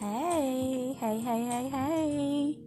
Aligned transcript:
Hey, 0.00 0.96
hey, 0.98 1.20
hey, 1.20 1.44
hey, 1.44 1.68
hey. 1.68 2.58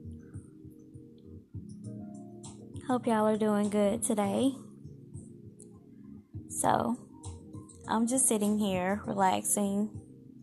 Hope 2.87 3.07
y'all 3.07 3.25
are 3.25 3.37
doing 3.37 3.71
good 3.71 4.03
today. 4.03 4.51
So, 6.47 6.95
I'm 7.87 8.05
just 8.05 8.27
sitting 8.27 8.59
here 8.59 9.01
relaxing 9.07 9.89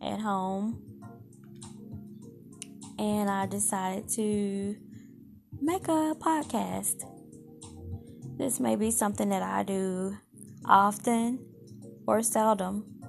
at 0.01 0.19
home. 0.19 0.81
And 2.99 3.29
I 3.29 3.45
decided 3.45 4.09
to 4.15 4.75
make 5.61 5.87
a 5.87 6.13
podcast. 6.19 7.05
This 8.37 8.59
may 8.59 8.75
be 8.75 8.91
something 8.91 9.29
that 9.29 9.43
I 9.43 9.63
do 9.63 10.17
often 10.65 11.39
or 12.05 12.21
seldom. 12.21 13.00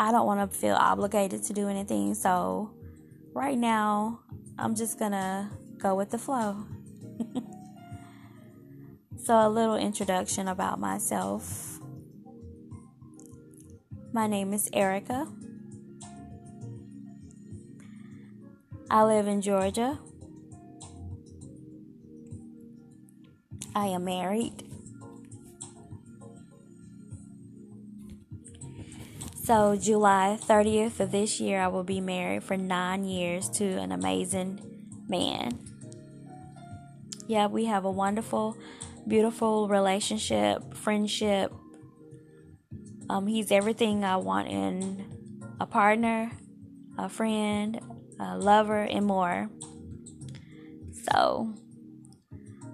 I 0.00 0.12
don't 0.12 0.24
want 0.24 0.50
to 0.50 0.58
feel 0.58 0.76
obligated 0.76 1.42
to 1.42 1.52
do 1.52 1.68
anything, 1.68 2.14
so 2.14 2.70
right 3.34 3.58
now 3.58 4.20
I'm 4.58 4.74
just 4.74 4.98
gonna 4.98 5.50
go 5.76 5.94
with 5.94 6.08
the 6.08 6.16
flow. 6.16 6.64
so, 9.22 9.34
a 9.34 9.50
little 9.50 9.76
introduction 9.76 10.48
about 10.48 10.80
myself. 10.80 11.80
My 14.10 14.26
name 14.26 14.54
is 14.54 14.70
Erica. 14.72 15.28
I 18.90 19.04
live 19.04 19.28
in 19.28 19.42
Georgia. 19.42 19.98
I 23.74 23.88
am 23.88 24.06
married. 24.06 24.69
So, 29.50 29.74
July 29.74 30.38
30th 30.40 31.00
of 31.00 31.10
this 31.10 31.40
year, 31.40 31.60
I 31.60 31.66
will 31.66 31.82
be 31.82 32.00
married 32.00 32.44
for 32.44 32.56
nine 32.56 33.02
years 33.02 33.48
to 33.48 33.64
an 33.64 33.90
amazing 33.90 34.60
man. 35.08 35.58
Yeah, 37.26 37.48
we 37.48 37.64
have 37.64 37.84
a 37.84 37.90
wonderful, 37.90 38.56
beautiful 39.08 39.66
relationship, 39.66 40.72
friendship. 40.74 41.52
Um, 43.08 43.26
he's 43.26 43.50
everything 43.50 44.04
I 44.04 44.18
want 44.18 44.46
in 44.46 45.04
a 45.58 45.66
partner, 45.66 46.30
a 46.96 47.08
friend, 47.08 47.80
a 48.20 48.38
lover, 48.38 48.84
and 48.84 49.04
more. 49.04 49.50
So, 51.10 51.52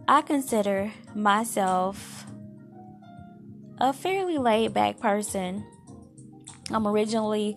I 0.06 0.20
consider 0.20 0.92
myself 1.14 2.26
a 3.78 3.94
fairly 3.94 4.36
laid 4.36 4.74
back 4.74 5.00
person 5.00 5.64
I'm 6.70 6.86
originally 6.86 7.56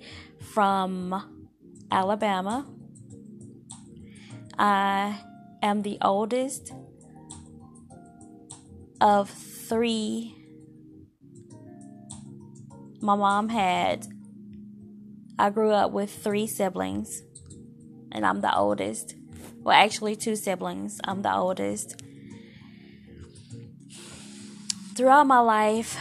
from 0.53 1.47
Alabama. 1.91 2.67
I 4.57 5.19
am 5.63 5.81
the 5.81 5.97
oldest 6.01 6.73
of 9.01 9.29
three. 9.29 10.35
My 13.01 13.15
mom 13.15 13.49
had, 13.49 14.05
I 15.39 15.49
grew 15.49 15.71
up 15.71 15.91
with 15.91 16.11
three 16.11 16.45
siblings, 16.45 17.23
and 18.11 18.25
I'm 18.25 18.41
the 18.41 18.55
oldest. 18.55 19.15
Well, 19.61 19.75
actually, 19.75 20.15
two 20.15 20.35
siblings. 20.35 20.99
I'm 21.03 21.21
the 21.21 21.33
oldest. 21.33 22.01
Throughout 24.95 25.27
my 25.27 25.39
life, 25.39 25.97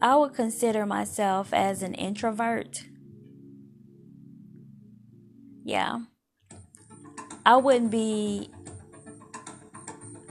I 0.00 0.16
would 0.16 0.34
consider 0.34 0.86
myself 0.86 1.52
as 1.52 1.82
an 1.82 1.94
introvert. 1.94 2.84
Yeah. 5.64 6.00
I 7.44 7.56
wouldn't 7.56 7.90
be 7.90 8.50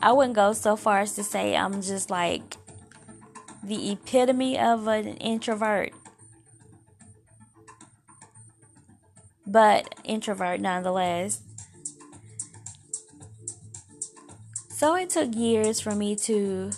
I 0.02 0.12
wouldn't 0.12 0.36
go 0.36 0.54
so 0.54 0.76
far 0.76 1.00
as 1.00 1.16
to 1.16 1.24
say 1.24 1.56
I'm 1.56 1.82
just 1.82 2.10
like 2.10 2.56
the 3.64 3.92
epitome 3.92 4.58
of 4.58 4.88
an 4.88 5.08
introvert. 5.18 5.92
But 9.46 9.96
introvert 10.04 10.62
nonetheless. 10.62 11.42
So 14.70 14.96
it 14.96 15.10
took 15.10 15.36
years 15.36 15.82
for 15.82 15.96
me 15.96 16.16
to 16.18 16.72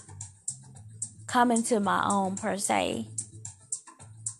come 1.29 1.62
to 1.62 1.79
my 1.79 2.03
own 2.09 2.35
per 2.35 2.57
se, 2.57 3.07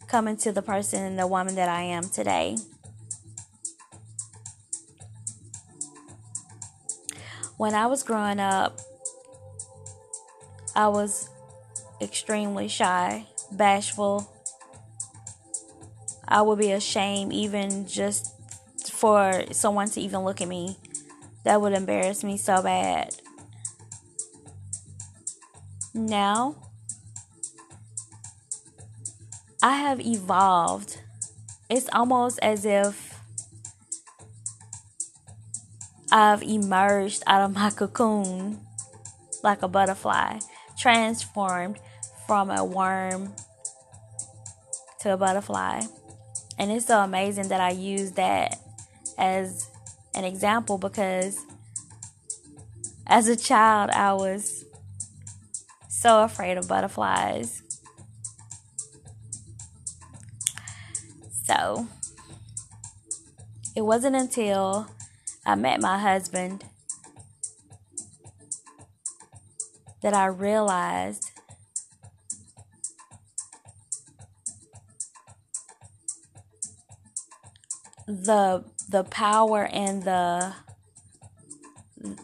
coming 0.08 0.36
to 0.36 0.52
the 0.52 0.62
person 0.62 1.04
and 1.04 1.20
the 1.20 1.28
woman 1.28 1.54
that 1.54 1.70
I 1.70 1.84
am 1.84 2.10
today. 2.10 2.58
When 7.58 7.76
I 7.76 7.86
was 7.86 8.02
growing 8.02 8.40
up, 8.40 8.80
I 10.76 10.88
was 10.88 11.30
extremely 12.02 12.68
shy, 12.68 13.28
bashful. 13.52 14.34
I 16.28 16.42
would 16.42 16.58
be 16.58 16.72
ashamed 16.72 17.34
even 17.34 17.88
just 17.88 18.34
for 18.90 19.44
someone 19.52 19.90
to 19.92 20.02
even 20.02 20.22
look 20.22 20.42
at 20.42 20.48
me. 20.48 20.78
That 21.44 21.62
would 21.62 21.74
embarrass 21.74 22.24
me 22.24 22.38
so 22.38 22.64
bad. 22.64 23.16
Now, 25.94 26.69
I 29.62 29.75
have 29.75 30.00
evolved. 30.00 31.02
It's 31.70 31.90
almost 31.92 32.40
as 32.42 32.64
if 32.64 33.20
I've 36.12 36.42
emerged 36.42 37.24
out 37.28 37.42
of 37.42 37.56
my 37.56 37.69
cocoon 37.69 38.62
like 39.44 39.62
a 39.62 39.68
butterfly, 39.68 40.40
transformed 40.78 41.78
from 42.25 42.50
a 42.50 42.64
worm 42.64 43.34
to 45.02 45.14
a 45.14 45.18
butterfly. 45.18 45.81
And 46.58 46.72
it's 46.72 46.86
so 46.86 47.00
amazing 47.00 47.50
that 47.50 47.59
I 47.59 47.72
use 47.72 48.12
that 48.12 48.59
as 49.18 49.69
an 50.16 50.24
example 50.24 50.78
because 50.78 51.38
as 53.08 53.28
a 53.28 53.36
child, 53.36 53.90
I 53.90 54.14
was 54.14 54.64
so 55.90 56.24
afraid 56.24 56.58
of 56.58 56.68
butterflies. 56.68 57.62
So 61.50 61.88
it 63.76 63.82
wasn't 63.82 64.16
until 64.16 64.88
I 65.48 65.56
met 65.56 65.82
my 65.82 65.98
husband 65.98 66.64
that 70.04 70.14
I 70.14 70.28
realized 70.28 71.32
the 78.06 78.64
the 78.88 79.04
power 79.06 79.66
and 79.74 80.04
the 80.04 80.54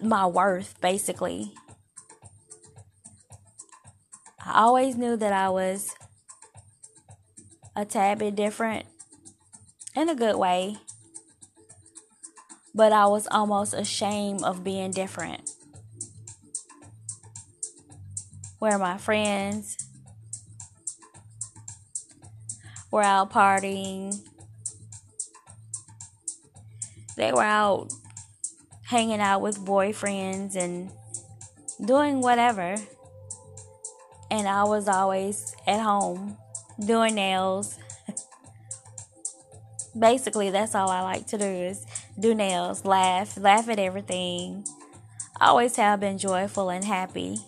my 0.03 0.27
worth 0.27 0.79
basically. 0.81 1.55
I 4.45 4.61
always 4.61 4.95
knew 4.95 5.17
that 5.17 5.33
I 5.33 5.49
was 5.49 5.95
a 7.75 7.85
tad 7.85 8.19
bit 8.19 8.35
different 8.35 8.85
in 9.95 10.09
a 10.09 10.15
good 10.15 10.35
way. 10.35 10.77
But 12.73 12.91
I 12.91 13.05
was 13.07 13.27
almost 13.31 13.73
ashamed 13.73 14.43
of 14.43 14.63
being 14.63 14.91
different. 14.91 15.51
Where 18.59 18.77
my 18.77 18.97
friends 18.97 19.77
were 22.91 23.03
out 23.03 23.31
partying, 23.31 24.19
they 27.15 27.31
were 27.31 27.43
out 27.43 27.91
hanging 28.85 29.19
out 29.19 29.41
with 29.41 29.57
boyfriends 29.59 30.55
and 30.55 30.91
doing 31.85 32.21
whatever. 32.21 32.75
And 34.31 34.47
I 34.47 34.63
was 34.63 34.87
always 34.87 35.55
at 35.65 35.79
home 35.79 36.37
doing 36.85 37.15
nails, 37.15 37.77
basically 39.97 40.49
that's 40.49 40.75
all 40.75 40.89
I 40.89 41.01
like 41.01 41.27
to 41.27 41.37
do 41.37 41.45
is 41.45 41.85
do 42.19 42.33
nails, 42.35 42.85
laugh, 42.85 43.37
laugh 43.37 43.69
at 43.69 43.79
everything. 43.79 44.65
always 45.39 45.75
have 45.77 45.99
been 45.99 46.17
joyful 46.17 46.69
and 46.69 46.83
happy. 46.83 47.39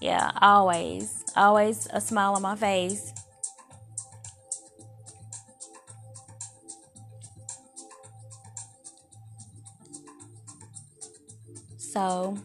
Yeah, 0.00 0.30
always. 0.40 1.24
Always 1.36 1.88
a 1.92 2.00
smile 2.00 2.34
on 2.34 2.42
my 2.42 2.56
face. 2.56 3.12
So 11.76 12.38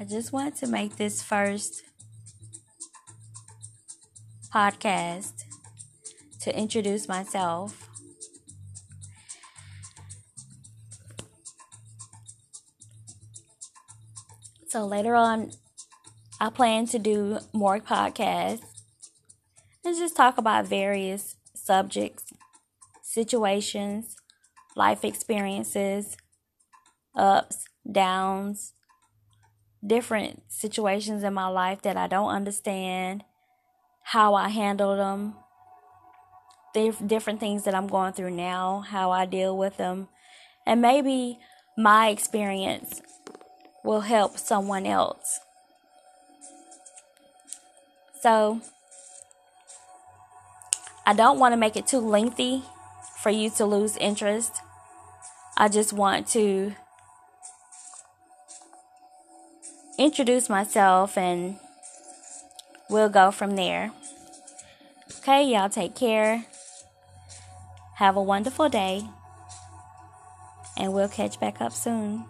I 0.00 0.04
just 0.04 0.32
want 0.32 0.54
to 0.58 0.68
make 0.68 0.94
this 0.94 1.24
first 1.24 1.82
podcast 4.54 5.32
to 6.42 6.56
introduce 6.56 7.08
myself. 7.08 7.88
So 14.68 14.86
later 14.86 15.16
on, 15.16 15.50
I 16.40 16.50
plan 16.50 16.86
to 16.86 17.00
do 17.00 17.40
more 17.52 17.80
podcasts 17.80 18.62
and 19.84 19.96
just 19.96 20.14
talk 20.14 20.38
about 20.38 20.66
various 20.66 21.34
subjects, 21.54 22.32
situations, 23.02 24.14
life 24.76 25.04
experiences, 25.04 26.16
ups, 27.16 27.64
downs, 27.90 28.74
different 29.86 30.42
situations 30.48 31.22
in 31.22 31.34
my 31.34 31.48
life 31.48 31.82
that 31.82 31.96
I 31.96 32.06
don't 32.06 32.30
understand, 32.30 33.24
how 34.02 34.34
I 34.34 34.48
handle 34.48 34.96
them, 34.96 35.34
different 37.06 37.40
things 37.40 37.64
that 37.64 37.74
I'm 37.74 37.86
going 37.86 38.12
through 38.12 38.30
now, 38.30 38.84
how 38.88 39.10
I 39.10 39.26
deal 39.26 39.56
with 39.56 39.76
them, 39.76 40.08
and 40.66 40.80
maybe 40.80 41.38
my 41.76 42.08
experience 42.08 43.00
will 43.84 44.00
help 44.00 44.38
someone 44.38 44.86
else. 44.86 45.40
So, 48.20 48.60
I 51.06 51.14
don't 51.14 51.38
want 51.38 51.52
to 51.52 51.56
make 51.56 51.76
it 51.76 51.86
too 51.86 52.00
lengthy 52.00 52.62
for 53.22 53.30
you 53.30 53.50
to 53.50 53.64
lose 53.64 53.96
interest. 53.96 54.52
I 55.56 55.68
just 55.68 55.92
want 55.92 56.26
to 56.28 56.74
introduce 59.98 60.48
myself 60.48 61.18
and 61.18 61.56
we'll 62.88 63.08
go 63.10 63.30
from 63.30 63.56
there. 63.56 63.90
Okay, 65.18 65.42
y'all 65.42 65.68
take 65.68 65.94
care. 65.94 66.46
Have 67.96 68.16
a 68.16 68.22
wonderful 68.22 68.68
day. 68.68 69.02
And 70.78 70.92
we'll 70.92 71.08
catch 71.08 71.40
back 71.40 71.60
up 71.60 71.72
soon. 71.72 72.24